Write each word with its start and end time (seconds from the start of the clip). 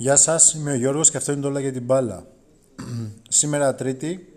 Γεια 0.00 0.16
σας, 0.16 0.54
είμαι 0.54 0.72
ο 0.72 0.74
Γιώργος 0.74 1.10
και 1.10 1.16
αυτό 1.16 1.32
είναι 1.32 1.40
το 1.40 1.48
όλα 1.48 1.60
για 1.60 1.72
την 1.72 1.82
μπάλα. 1.82 2.26
Σήμερα 3.28 3.74
Τρίτη 3.74 4.32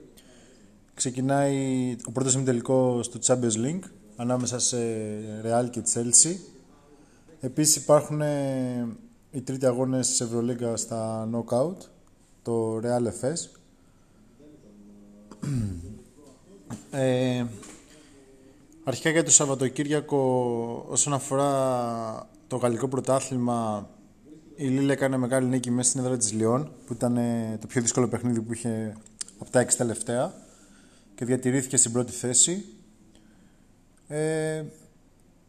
ξεκινάει 0.94 1.96
ο 2.06 2.12
πρώτος 2.12 2.34
ημιτελικός 2.34 3.10
του 3.10 3.20
Champions 3.24 3.56
League 3.56 3.84
ανάμεσα 4.16 4.60
σε 4.60 4.78
Real 5.44 5.70
και 5.70 5.82
Chelsea. 5.94 6.36
Επίσης 7.40 7.76
υπάρχουν 7.76 8.22
ε, 8.22 8.88
οι 9.32 9.42
τρίτη 9.42 9.66
αγώνες 9.66 10.08
της 10.08 10.22
Ευρωλίγκα 10.22 10.78
στα 10.78 11.30
Knockout, 11.32 11.78
το 12.42 12.78
Real 12.78 13.06
FS. 13.22 13.48
ε, 17.00 17.46
αρχικά 18.84 19.10
για 19.10 19.24
το 19.24 19.32
Σαββατοκύριακο 19.32 20.86
όσον 20.90 21.14
αφορά 21.14 22.30
το 22.48 22.56
γαλλικό 22.56 22.88
πρωτάθλημα 22.88 23.90
η 24.56 24.68
Λίλα 24.68 24.92
έκανε 24.92 25.18
μεγάλη 25.18 25.48
νίκη 25.48 25.72
μέσα 25.72 25.90
στην 25.90 26.02
έδρα 26.02 26.18
της 26.18 26.32
Λιόν 26.34 26.72
που 26.86 26.94
ήταν 26.94 27.18
ε, 27.18 27.58
το 27.62 27.68
πιο 27.68 27.82
δύσκολο 27.82 28.08
παιχνίδι 28.08 28.42
που 28.42 28.54
είχε 28.54 28.98
από 29.40 29.52
τα 29.52 29.60
έξι 29.60 29.78
τελευταία 29.78 30.34
και 31.16 31.26
διατηρήθηκε 31.26 31.78
στην 31.78 31.92
πρώτη 31.92 32.12
θέση. 32.12 32.66
Ε, 34.08 34.64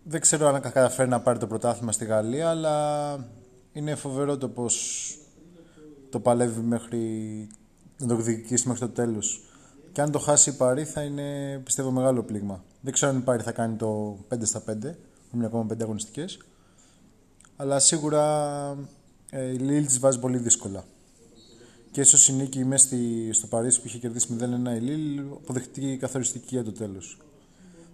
δεν 0.03 0.21
ξέρω 0.21 0.47
αν 0.47 0.61
καταφέρει 0.61 1.09
να 1.09 1.21
πάρει 1.21 1.39
το 1.39 1.47
πρωτάθλημα 1.47 1.93
στη 1.93 2.05
Γαλλία, 2.05 2.49
αλλά 2.51 3.15
είναι 3.73 3.95
φοβερό 3.95 4.39
το 4.39 4.49
πώς 4.49 5.17
το 6.11 6.21
παλεύει 6.21 6.61
μέχρι 6.61 7.09
να 7.99 8.07
το 8.07 8.17
διεκδικήσει 8.17 8.69
μέχρι 8.69 8.87
το 8.87 8.93
τέλος. 8.93 9.43
Και 9.93 10.01
αν 10.01 10.11
το 10.11 10.19
χάσει 10.19 10.51
η 10.51 10.53
Παρή 10.53 10.85
θα 10.85 11.03
είναι 11.03 11.59
πιστεύω 11.65 11.91
μεγάλο 11.91 12.23
πλήγμα. 12.23 12.65
Δεν 12.81 12.93
ξέρω 12.93 13.11
αν 13.13 13.19
η 13.19 13.21
Παρή 13.21 13.43
θα 13.43 13.53
κάνει 13.53 13.77
το 13.77 14.19
5 14.35 14.37
στα 14.43 14.63
5, 14.71 14.75
με 15.31 15.47
ακόμα 15.47 15.67
5 15.73 15.83
αγωνιστικές. 15.83 16.39
Αλλά 17.63 17.79
σίγουρα 17.79 18.77
ε, 19.31 19.53
η 19.53 19.57
Λίλ 19.57 19.87
τη 19.87 19.99
βάζει 19.99 20.19
πολύ 20.19 20.39
δύσκολα. 20.39 20.85
Και 21.91 22.01
ίσως 22.01 22.29
η 22.29 22.33
νίκη 22.33 22.65
μέσα 22.65 22.97
στο 23.31 23.47
Παρίσι 23.47 23.81
που 23.81 23.87
είχε 23.87 23.99
κερδίσει 23.99 24.37
0-1 24.41 24.77
η 24.77 24.81
Λίλ 24.81 25.19
αποδεχτεί 25.19 25.97
καθοριστική 26.01 26.55
για 26.55 26.65
το 26.65 26.73
τέλος. 26.73 27.19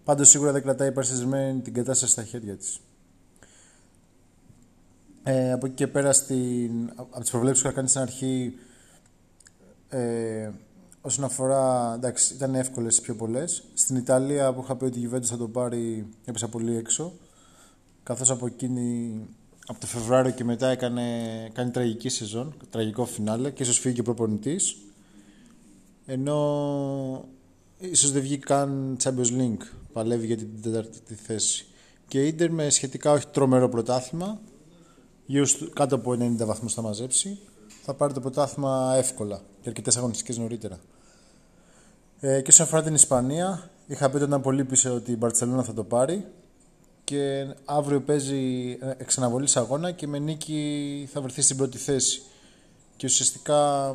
Πάντως 0.04 0.28
σίγουρα 0.28 0.52
δεν 0.52 0.62
κρατάει 0.62 0.88
η 0.88 1.60
την 1.62 1.74
κατάσταση 1.74 2.12
στα 2.12 2.24
χέρια 2.24 2.56
της. 2.56 2.80
Ε, 5.22 5.52
από 5.52 5.66
εκεί 5.66 5.74
και 5.74 5.86
πέρα 5.86 6.12
στην, 6.12 6.92
από 6.96 7.20
τις 7.20 7.30
προβλέψεις 7.30 7.62
που 7.62 7.68
είχα 7.68 7.76
κάνει 7.76 7.88
στην 7.88 8.00
αρχή 8.00 8.58
ε, 9.88 10.50
όσον 11.00 11.24
αφορά, 11.24 11.94
εντάξει 11.94 12.34
ήταν 12.34 12.54
εύκολες 12.54 13.00
πιο 13.00 13.14
πολλές 13.14 13.62
στην 13.74 13.96
Ιταλία 13.96 14.52
που 14.52 14.60
είχα 14.62 14.76
πει 14.76 14.84
ότι 14.84 15.00
η 15.00 15.10
Juventus 15.12 15.24
θα 15.24 15.36
το 15.36 15.48
πάρει 15.48 16.06
έπεσα 16.24 16.48
πολύ 16.48 16.76
έξω 16.76 17.12
καθώς 18.02 18.30
από 18.30 18.46
εκείνη 18.46 19.20
από 19.70 19.80
το 19.80 19.86
Φεβρουάριο 19.86 20.32
και 20.32 20.44
μετά 20.44 20.68
έκανε, 20.68 21.02
κάνει 21.52 21.70
τραγική 21.70 22.08
σεζόν, 22.08 22.54
τραγικό 22.70 23.04
φινάλε 23.04 23.50
και 23.50 23.62
ίσως 23.62 23.78
φύγει 23.78 23.94
και 23.94 24.02
προπονητής. 24.02 24.76
Ενώ 26.06 27.28
ίσως 27.78 28.12
δεν 28.12 28.22
βγει 28.22 28.38
καν 28.38 28.96
Champions 29.02 29.38
League, 29.38 29.66
παλεύει 29.92 30.26
για 30.26 30.36
την 30.36 30.62
τέταρτη 30.62 31.14
θέση. 31.14 31.66
Και 32.08 32.24
η 32.24 32.26
Ίντερ 32.26 32.50
με 32.50 32.70
σχετικά 32.70 33.12
όχι 33.12 33.26
τρομερό 33.26 33.68
πρωτάθλημα, 33.68 34.40
γύρω 35.26 35.46
κάτω 35.72 35.94
από 35.94 36.12
90 36.12 36.36
βαθμούς 36.36 36.74
θα 36.74 36.82
μαζέψει, 36.82 37.38
θα 37.82 37.94
πάρει 37.94 38.12
το 38.12 38.20
πρωτάθλημα 38.20 38.94
εύκολα 38.96 39.40
και 39.60 39.68
αρκετές 39.68 39.96
αγωνιστικές 39.96 40.38
νωρίτερα. 40.38 40.78
Ε, 42.20 42.40
και 42.40 42.50
όσον 42.50 42.66
αφορά 42.66 42.82
την 42.82 42.94
Ισπανία, 42.94 43.70
είχα 43.86 44.10
πει 44.10 44.16
ότι 44.16 44.24
ήταν 44.24 44.40
πολύ 44.40 44.64
πίσω 44.64 44.94
ότι 44.94 45.12
η 45.12 45.16
Μπαρτσελώνα 45.18 45.62
θα 45.62 45.74
το 45.74 45.84
πάρει 45.84 46.26
και 47.08 47.46
αύριο 47.64 48.00
παίζει 48.00 48.70
ε, 48.80 48.90
εξαναβολή 48.96 49.48
αγώνα 49.54 49.90
και 49.90 50.06
με 50.06 50.18
νίκη 50.18 51.08
θα 51.12 51.20
βρεθεί 51.20 51.42
στην 51.42 51.56
πρώτη 51.56 51.78
θέση. 51.78 52.22
Και 52.96 53.06
ουσιαστικά 53.06 53.90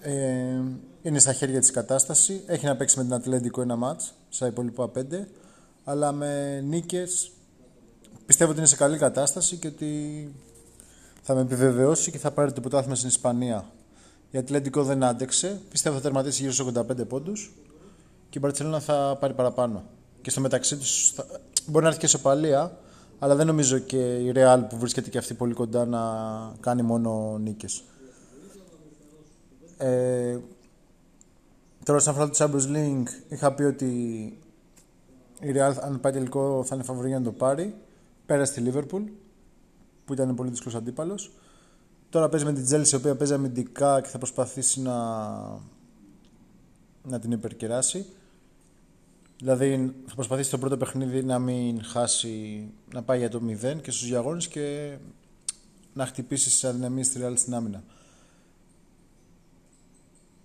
ε, 0.00 0.60
είναι 1.02 1.18
στα 1.18 1.32
χέρια 1.32 1.60
της 1.60 1.70
κατάστασης. 1.70 2.40
Έχει 2.46 2.66
να 2.66 2.76
παίξει 2.76 2.98
με 2.98 3.04
την 3.04 3.14
Ατλέντικο 3.14 3.60
ένα 3.60 3.76
μάτς, 3.76 4.12
στα 4.28 4.46
υπόλοιπα 4.46 4.88
πέντε, 4.88 5.28
αλλά 5.84 6.12
με 6.12 6.60
νίκες 6.60 7.32
πιστεύω 8.26 8.50
ότι 8.50 8.58
είναι 8.58 8.68
σε 8.68 8.76
καλή 8.76 8.98
κατάσταση 8.98 9.56
και 9.56 9.66
ότι 9.66 10.34
θα 11.22 11.34
με 11.34 11.40
επιβεβαιώσει 11.40 12.10
και 12.10 12.18
θα 12.18 12.30
πάρει 12.30 12.52
το 12.52 12.60
πρωτάθλημα 12.60 12.94
στην 12.94 13.08
Ισπανία. 13.08 13.70
Η 14.30 14.38
Ατλέντικο 14.38 14.82
δεν 14.82 15.04
άντεξε, 15.04 15.60
πιστεύω 15.70 15.96
θα 15.96 16.02
τερματίσει 16.02 16.40
γύρω 16.40 16.52
στους 16.52 16.72
85 16.76 17.08
πόντους 17.08 17.54
και 18.28 18.38
η 18.38 18.40
Μπαρτσελώνα 18.42 18.80
θα 18.80 19.16
πάρει 19.20 19.34
παραπάνω. 19.34 19.84
Και 20.22 20.30
στο 20.30 20.40
μεταξύ 20.40 20.76
τους 20.76 21.12
θα, 21.14 21.26
Μπορεί 21.66 21.82
να 21.82 21.88
έρθει 21.88 22.00
και 22.00 22.06
σοπαλία, 22.06 22.78
αλλά 23.18 23.34
δεν 23.34 23.46
νομίζω 23.46 23.78
και 23.78 24.16
η 24.16 24.32
Real 24.34 24.60
που 24.68 24.78
βρίσκεται 24.78 25.10
και 25.10 25.18
αυτή 25.18 25.34
πολύ 25.34 25.54
κοντά 25.54 25.86
να 25.86 26.00
κάνει 26.60 26.82
μόνο 26.82 27.38
νίκες. 27.38 27.82
Ε, 29.76 30.38
τώρα, 31.84 31.98
όσον 31.98 32.14
αφορά 32.14 32.30
το 32.30 32.36
Champions 32.38 32.76
League, 32.76 33.08
είχα 33.28 33.54
πει 33.54 33.62
ότι 33.62 33.86
η 35.40 35.52
Real, 35.54 35.74
αν 35.80 36.00
πάει 36.00 36.12
τελικό, 36.12 36.64
θα 36.66 36.74
είναι 36.74 36.84
φαβορή 36.84 37.08
για 37.08 37.18
να 37.18 37.24
το 37.24 37.32
πάρει. 37.32 37.74
Πέρασε 38.26 38.52
στη 38.52 38.62
Liverpool, 38.66 39.02
που 40.04 40.12
ήταν 40.12 40.34
πολύ 40.34 40.50
δύσκολος 40.50 40.78
αντίπαλος. 40.78 41.32
Τώρα 42.10 42.28
παίζει 42.28 42.44
με 42.44 42.52
την 42.52 42.64
Chelsea, 42.70 42.92
η 42.92 42.96
οποία 42.96 43.16
παίζει 43.16 43.34
αμυντικά 43.34 44.00
και 44.00 44.08
θα 44.08 44.18
προσπαθήσει 44.18 44.80
να, 44.80 44.96
να 47.02 47.18
την 47.20 47.32
υπερκεράσει. 47.32 48.06
Δηλαδή 49.40 49.94
θα 50.06 50.14
προσπαθήσει 50.14 50.50
το 50.50 50.58
πρώτο 50.58 50.76
παιχνίδι 50.76 51.22
να 51.22 51.38
μην 51.38 51.82
χάσει, 51.84 52.64
να 52.92 53.02
πάει 53.02 53.18
για 53.18 53.28
το 53.28 53.40
0 53.46 53.80
και 53.82 53.90
στους 53.90 54.06
διαγώνες 54.06 54.48
και 54.48 54.96
να 55.92 56.06
χτυπήσεις 56.06 56.52
τις 56.52 56.64
αδυναμίες 56.64 57.06
στη 57.06 57.20
Real 57.22 57.32
στην 57.36 57.54
άμυνα. 57.54 57.84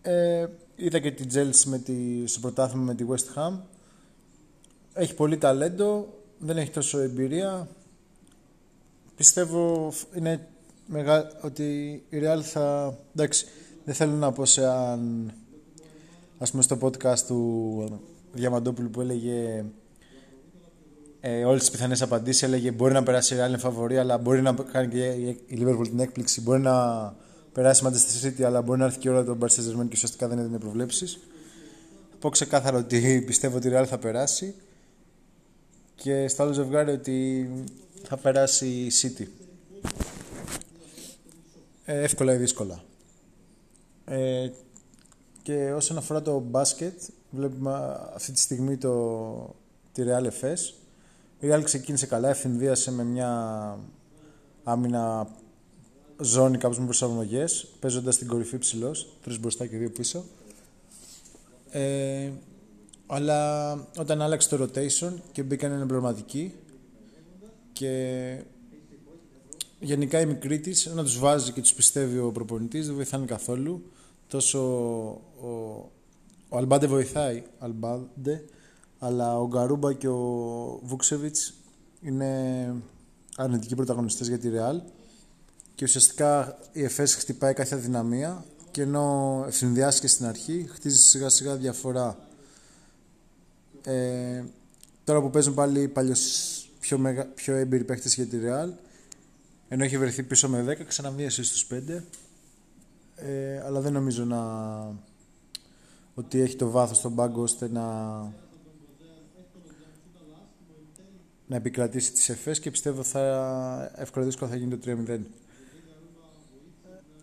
Ε, 0.01 0.47
είδα 0.75 0.99
και 0.99 1.11
την 1.11 1.29
Chelsea 1.33 1.63
με 1.65 1.79
τη, 1.79 2.27
στο 2.27 2.39
πρωτάθλημα 2.39 2.83
με 2.83 2.95
τη 2.95 3.05
West 3.09 3.37
Ham. 3.39 3.59
Έχει 4.93 5.13
πολύ 5.13 5.37
ταλέντο, 5.37 6.13
δεν 6.39 6.57
έχει 6.57 6.69
τόσο 6.69 6.99
εμπειρία. 6.99 7.67
Πιστεύω 9.15 9.93
είναι 10.15 10.47
μεγα... 10.87 11.31
ότι 11.41 11.63
η 12.09 12.19
Real 12.21 12.41
θα... 12.41 12.97
Εντάξει, 13.15 13.45
δεν 13.85 13.93
θέλω 13.93 14.13
να 14.13 14.31
πω 14.31 14.45
σε 14.45 14.67
αν... 14.67 15.33
Ας 16.37 16.51
πούμε 16.51 16.63
στο 16.63 16.77
podcast 16.81 17.19
του 17.19 18.01
Διαμαντόπουλου 18.33 18.89
που 18.89 19.01
έλεγε 19.01 19.65
ε, 21.19 21.45
όλες 21.45 21.59
τις 21.59 21.71
πιθανές 21.71 22.01
απαντήσεις. 22.01 22.43
Έλεγε 22.43 22.71
μπορεί 22.71 22.93
να 22.93 23.03
περάσει 23.03 23.35
η 23.35 23.37
Real 23.41 23.55
φαβορή, 23.57 23.97
αλλά 23.97 24.17
μπορεί 24.17 24.41
να 24.41 24.53
κάνει 24.53 24.87
και 24.87 25.05
η 25.05 25.39
Liverpool 25.51 25.87
την 25.87 25.99
έκπληξη. 25.99 26.41
Μπορεί 26.41 26.61
να 26.61 27.15
περάσει 27.53 27.85
η 27.85 27.89
Manchester 27.89 28.27
City, 28.27 28.43
αλλά 28.43 28.61
μπορεί 28.61 28.79
να 28.79 28.85
έρθει 28.85 28.99
και 28.99 29.09
όλα 29.09 29.23
τον 29.23 29.39
Barcelona 29.41 29.85
και 29.87 29.93
ουσιαστικά 29.93 30.27
δεν 30.27 30.37
έδινε 30.37 30.57
προβλέψεις. 30.57 31.19
Θα 32.11 32.17
πω 32.19 32.29
ξεκάθαρα 32.29 32.77
ότι 32.77 32.99
πιστεύω 33.27 33.57
ότι 33.57 33.67
η 33.67 33.71
Real 33.73 33.85
θα 33.85 33.97
περάσει. 33.97 34.55
Και 35.95 36.27
στο 36.27 36.43
άλλο 36.43 36.53
ζευγάρι 36.53 36.91
ότι 36.91 37.49
θα 38.03 38.17
περάσει 38.17 38.67
η 38.67 38.91
City. 39.01 39.25
Ε, 41.85 42.01
εύκολα 42.01 42.33
ή 42.33 42.37
δύσκολα. 42.37 42.83
Ε, 44.05 44.49
και 45.45 45.73
όσον 45.73 45.97
αφορά 45.97 46.21
το 46.21 46.39
μπάσκετ, 46.39 47.01
βλέπουμε 47.29 47.99
αυτή 48.13 48.31
τη 48.31 48.39
στιγμή 48.39 48.77
το, 48.77 49.55
τη 49.91 50.03
Real 50.05 50.25
FS. 50.41 50.73
Η 51.39 51.47
Real 51.51 51.61
ξεκίνησε 51.63 52.05
καλά, 52.05 52.29
ευθυνδίασε 52.29 52.91
με 52.91 53.03
μια 53.03 53.79
άμυνα 54.63 55.27
ζώνη 56.17 56.57
κάπως 56.57 56.79
με 56.79 56.85
προσαρμογές, 56.85 57.67
παίζοντας 57.79 58.17
την 58.17 58.27
κορυφή 58.27 58.57
ψηλός, 58.57 59.17
τρεις 59.23 59.39
μπροστά 59.39 59.65
και 59.65 59.77
δύο 59.77 59.89
πίσω. 59.89 60.23
Ε, 61.71 62.31
αλλά 63.07 63.71
όταν 63.97 64.21
άλλαξε 64.21 64.49
το 64.49 64.63
rotation 64.63 65.13
και 65.31 65.43
μπήκαν 65.43 65.81
εμπληρωματικοί 65.81 66.53
και 67.73 68.43
γενικά 69.79 70.19
η 70.19 70.25
μικρή 70.25 70.59
της, 70.59 70.85
να 70.85 71.03
τους 71.03 71.19
βάζει 71.19 71.51
και 71.51 71.61
τους 71.61 71.73
πιστεύει 71.73 72.17
ο 72.17 72.31
προπονητής, 72.31 72.85
δεν 72.85 72.95
βοηθάνε 72.95 73.25
καθόλου. 73.25 73.83
Τόσο 74.27 74.59
ο, 75.41 75.47
ο 76.49 76.57
Αλμπάντε 76.57 76.87
βοηθάει, 76.87 77.43
Αλμπάντε, 77.59 78.43
αλλά 78.99 79.39
ο 79.39 79.47
Γκαρούμπα 79.47 79.93
και 79.93 80.07
ο 80.07 80.19
Βούξεβιτς 80.83 81.53
είναι 82.01 82.73
αρνητικοί 83.35 83.75
πρωταγωνιστές 83.75 84.27
για 84.27 84.39
τη 84.39 84.49
Ρεάλ 84.49 84.81
και 85.75 85.83
ουσιαστικά 85.83 86.57
η 86.71 86.83
ΕΦΕΣ 86.83 87.15
χτυπάει 87.15 87.53
κάθε 87.53 87.75
δυναμία 87.75 88.45
και 88.71 88.81
ενώ 88.81 89.45
συνδυάστηκε 89.49 90.07
στην 90.07 90.25
αρχή 90.25 90.69
χτίζει 90.73 90.97
σιγά 90.97 91.29
σιγά 91.29 91.55
διαφορά. 91.55 92.17
Ε, 93.83 94.43
τώρα 95.03 95.21
που 95.21 95.29
παίζουν 95.29 95.53
πάλι 95.53 95.91
παλιos, 95.95 96.65
πιο, 96.79 96.97
μεγα, 96.97 97.25
πιο 97.25 97.55
έμπειροι 97.55 97.83
παίχτες 97.83 98.15
για 98.15 98.25
τη 98.25 98.39
Ρεάλ 98.39 98.73
ενώ 99.67 99.83
έχει 99.83 99.97
βρεθεί 99.97 100.23
πίσω 100.23 100.49
με 100.49 100.77
10 100.79 100.85
ξαναβίασε 100.87 101.43
στους 101.43 101.67
5 101.71 102.01
ε, 103.15 103.59
αλλά 103.59 103.79
δεν 103.79 103.93
νομίζω 103.93 104.25
να 104.25 104.41
ότι 106.15 106.39
έχει 106.41 106.55
το 106.55 106.69
βάθος 106.69 106.97
στον 106.97 107.15
πάγκο 107.15 107.41
ώστε 107.41 107.69
να, 107.69 107.83
να 111.47 111.55
επικρατήσει 111.55 112.11
τις 112.11 112.29
εφές 112.29 112.59
και 112.59 112.71
πιστεύω 112.71 113.03
θα 113.03 113.91
εύκολα 113.95 114.25
δύσκολα 114.25 114.49
θα 114.51 114.57
γίνει 114.57 114.77
το 114.77 114.91
3-0. 115.07 115.19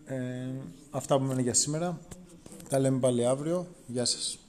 Ε, 0.05 0.47
αυτά 0.89 1.17
που 1.17 1.23
μένουν 1.23 1.43
για 1.43 1.53
σήμερα. 1.53 1.99
Τα 2.69 2.79
λέμε 2.79 2.99
πάλι 2.99 3.25
αύριο. 3.25 3.67
Γεια 3.87 4.05
σας. 4.05 4.42